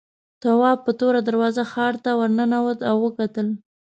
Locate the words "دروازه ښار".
1.27-1.93